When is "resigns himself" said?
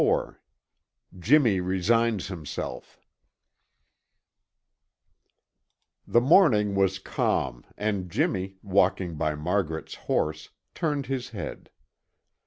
1.61-2.99